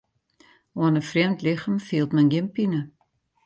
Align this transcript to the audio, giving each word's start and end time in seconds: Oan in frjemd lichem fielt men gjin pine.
Oan 0.81 0.97
in 0.99 1.07
frjemd 1.11 1.39
lichem 1.45 1.77
fielt 1.87 2.11
men 2.13 2.29
gjin 2.31 2.49
pine. 2.55 2.81